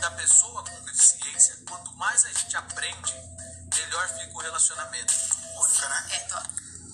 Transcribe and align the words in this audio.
da 0.00 0.10
pessoa 0.12 0.64
com 0.64 0.84
deficiência, 0.84 1.56
quanto 1.68 1.92
mais 1.96 2.24
a 2.24 2.32
gente 2.32 2.56
aprende, 2.56 3.14
melhor 3.76 4.08
fica 4.08 4.34
o 4.34 4.38
relacionamento. 4.38 5.12
Única, 5.56 5.88
né? 5.88 6.06
É, 6.10 6.18
tô, 6.20 6.36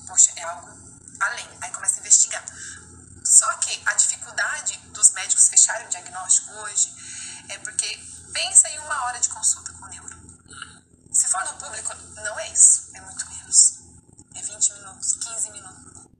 poxa, 0.07 0.33
é 0.37 0.43
algo 0.43 0.69
além. 1.21 1.49
Aí 1.61 1.71
começa 1.73 1.97
a 1.97 2.01
investigar. 2.01 2.45
Só 3.25 3.53
que 3.55 3.83
a 3.87 3.95
dificuldade 3.95 4.79
dos 4.93 5.11
médicos 5.12 5.49
fecharem 5.49 5.87
o 5.87 5.91
diagnóstico 5.91 6.53
hoje 6.53 6.94
é 7.49 7.58
porque 7.58 7.87
pensa 8.33 8.69
em 8.69 8.78
uma 8.81 9.04
hora 9.04 9.19
de 9.19 9.28
consulta 9.28 9.72
com 9.72 9.85
o 9.85 9.88
neuro. 9.88 10.16
Se 11.12 11.28
for 11.28 11.44
no 11.44 11.54
público, 11.54 11.94
não 12.16 12.38
é 12.38 12.48
isso. 12.53 12.90
É 12.94 13.01
muito 13.01 13.26
menos. 13.28 13.78
É 14.35 14.42
20 14.42 14.72
minutos, 14.74 15.12
15 15.14 15.51
minutos. 15.53 16.13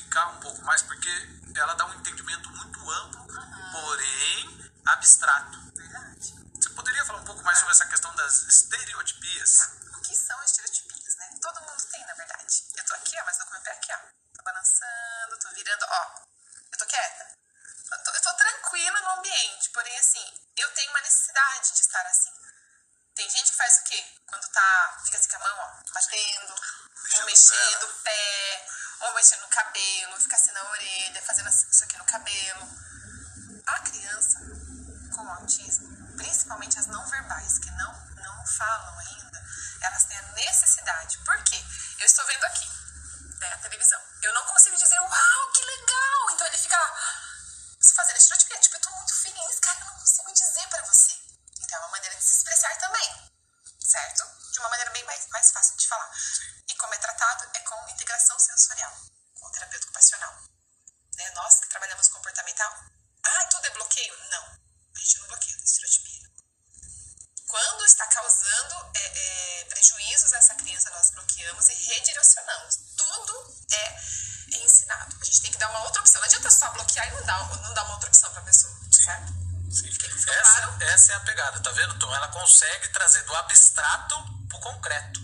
Explicar 0.00 0.28
um 0.28 0.40
pouco 0.40 0.62
mais, 0.62 0.82
porque 0.82 1.10
ela 1.54 1.74
dá 1.74 1.84
um 1.86 1.94
entendimento 1.94 2.50
muito 2.50 2.90
amplo, 2.90 3.26
porém 3.72 4.72
abstrato. 4.86 5.58
Verdade. 5.74 6.34
Você 6.54 6.70
poderia 6.70 7.04
falar 7.04 7.20
um 7.20 7.24
pouco 7.24 7.42
mais 7.42 7.58
sobre 7.58 7.74
essa 7.74 7.86
questão 7.86 8.14
das 8.14 8.42
estereotipias? 8.44 9.58
O 9.96 10.00
que 10.00 10.14
são 10.16 10.42
estereotipias, 10.42 11.16
né? 11.16 11.38
Todo 11.40 11.60
mundo 11.60 11.82
tem, 11.92 12.06
na 12.06 12.14
verdade. 12.14 12.64
Eu 12.76 12.84
tô 12.84 12.94
aqui, 12.94 13.16
ó, 13.20 13.24
mas 13.26 13.36
tô 13.36 13.44
com 13.44 13.52
meu 13.52 13.60
pé 13.62 13.72
aqui, 13.72 13.92
ó. 13.92 13.98
Tô 14.36 14.42
balançando, 14.42 15.38
tô 15.38 15.48
virando, 15.50 15.84
ó. 15.84 16.24
Eu 16.72 16.78
tô 16.78 16.86
quieta. 16.86 17.38
Eu 17.92 18.04
tô, 18.04 18.10
eu 18.12 18.22
tô 18.22 18.32
tranquila 18.34 19.00
no 19.00 19.10
ambiente, 19.18 19.70
porém, 19.70 19.98
assim, 19.98 20.24
eu 20.56 20.70
tenho 20.72 20.90
uma 20.90 21.00
necessidade 21.00 21.72
de 21.72 21.80
estar 21.80 22.06
assim. 22.06 22.32
Tem 23.14 23.28
gente 23.28 23.50
que 23.50 23.56
faz 23.56 23.78
o 23.78 23.84
quê? 23.84 24.04
Quando 24.26 24.48
tá, 24.48 25.00
fica 25.04 25.18
assim 25.18 25.28
com 25.28 25.36
a 25.36 25.40
mão, 25.40 25.58
ó, 25.58 25.92
batendo, 25.92 26.54
ou 27.16 27.24
mexendo 27.26 27.84
o 27.84 27.94
pé, 28.02 28.29
ou 29.00 29.14
mexendo 29.14 29.40
no 29.40 29.48
cabelo, 29.48 30.20
fica 30.20 30.36
assim 30.36 30.52
na 30.52 30.64
orelha, 30.70 31.22
fazendo 31.22 31.48
isso 31.48 31.84
aqui 31.84 31.96
no 31.96 32.04
cabelo. 32.04 32.68
A 33.66 33.78
criança 33.80 34.40
com 35.14 35.28
autismo, 35.28 36.16
principalmente 36.16 36.78
as 36.78 36.86
não 36.86 37.06
verbais, 37.08 37.58
que 37.58 37.70
não, 37.72 37.92
não 38.16 38.46
falam 38.46 38.98
ainda, 38.98 39.42
elas 39.80 40.04
têm 40.04 40.18
a 40.18 40.32
necessidade. 40.32 41.18
Por 41.18 41.42
quê? 41.44 41.62
Eu 41.98 42.06
estou 42.06 42.26
vendo 42.26 42.44
aqui, 42.44 42.68
né, 43.40 43.52
a 43.52 43.58
televisão. 43.58 44.00
Eu 44.22 44.34
não 44.34 44.44
consigo 44.44 44.76
dizer, 44.76 44.98
uau, 44.98 45.52
que 45.52 45.64
legal! 45.64 46.30
Então 46.32 46.46
ele 46.46 46.58
fica 46.58 46.76
lá, 46.76 46.94
fazendo 47.94 48.16
estereotipia. 48.16 48.58
Tipo, 48.60 48.76
eu 48.76 48.80
tô 48.80 48.90
muito 48.90 49.14
feliz, 49.14 49.58
cara, 49.60 49.80
eu 49.80 49.86
não 49.86 49.94
consigo 49.94 50.32
dizer 50.32 50.68
pra 50.68 50.82
você. 50.82 51.12
Então 51.60 51.78
é 51.78 51.80
uma 51.80 51.90
maneira 51.90 52.16
de 52.16 52.22
se 52.22 52.36
expressar 52.36 52.76
também, 52.78 53.30
certo? 53.80 54.24
De 54.52 54.58
uma 54.60 54.68
maneira 54.68 54.90
bem 54.90 55.04
mais, 55.04 55.26
mais 55.28 55.50
fácil 55.52 55.76
de 55.76 55.88
falar. 55.88 56.10
E 56.58 56.59
integração 58.10 58.38
sensorial, 58.40 58.92
com 59.38 59.46
o 59.46 59.50
terapeuta 59.52 59.86
ocupacional. 59.86 60.34
Né? 61.16 61.30
Nós 61.30 61.60
que 61.60 61.68
trabalhamos 61.68 62.08
comportamental, 62.08 62.74
ah, 63.22 63.46
tudo 63.50 63.66
é 63.66 63.70
bloqueio? 63.70 64.14
Não, 64.30 64.44
a 64.46 64.98
gente 64.98 65.18
não 65.20 65.28
bloqueia 65.28 65.56
a 65.56 65.64
estereotipia. 65.64 66.30
Quando 67.46 67.84
está 67.84 68.06
causando 68.06 68.90
é, 68.94 69.60
é, 69.60 69.64
prejuízos 69.66 70.32
a 70.32 70.38
essa 70.38 70.54
criança, 70.54 70.90
nós 70.90 71.10
bloqueamos 71.10 71.68
e 71.68 71.74
redirecionamos. 71.74 72.76
Tudo 72.96 73.54
é, 73.72 74.00
é 74.54 74.64
ensinado. 74.64 75.16
A 75.20 75.24
gente 75.24 75.42
tem 75.42 75.52
que 75.52 75.58
dar 75.58 75.68
uma 75.70 75.84
outra 75.84 76.00
opção. 76.00 76.20
Não 76.20 76.26
adianta 76.26 76.50
só 76.50 76.70
bloquear 76.70 77.08
e 77.08 77.10
não 77.12 77.24
dar, 77.24 77.62
não 77.62 77.74
dar 77.74 77.84
uma 77.84 77.94
outra 77.94 78.08
opção 78.08 78.30
para 78.30 78.40
a 78.40 78.44
pessoa, 78.44 78.72
certo? 78.90 79.32
Sim. 79.70 79.88
Essa, 80.30 80.78
essa 80.80 81.12
é 81.12 81.16
a 81.16 81.20
pegada, 81.20 81.60
tá 81.60 81.70
vendo, 81.70 81.98
Tom? 81.98 82.12
Ela 82.14 82.28
consegue 82.28 82.88
trazer 82.88 83.22
do 83.22 83.34
abstrato 83.36 84.16
pro 84.48 84.60
concreto. 84.60 85.20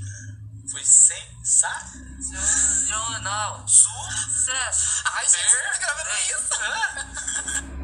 Foi 0.77 0.85
sensacional. 0.85 3.65
Sucesso. 3.67 5.03
Ai, 5.07 5.27
gente, 5.27 5.49
você 5.49 5.63
tá 5.63 5.79
gravando 5.79 6.11
isso? 6.29 6.51